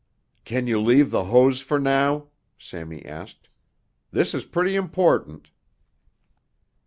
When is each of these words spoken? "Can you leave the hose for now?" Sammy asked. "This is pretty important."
"Can 0.45 0.65
you 0.65 0.81
leave 0.81 1.11
the 1.11 1.25
hose 1.25 1.61
for 1.61 1.77
now?" 1.79 2.29
Sammy 2.57 3.05
asked. 3.05 3.49
"This 4.11 4.33
is 4.33 4.45
pretty 4.45 4.75
important." 4.75 5.49